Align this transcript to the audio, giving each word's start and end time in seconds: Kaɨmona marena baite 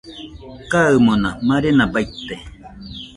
Kaɨmona 0.71 1.29
marena 1.47 1.85
baite 1.93 2.35